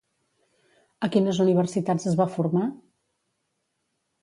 A 1.07 1.09
quines 1.15 1.41
universitats 1.43 2.09
es 2.13 2.17
va 2.23 2.29
formar? 2.39 2.65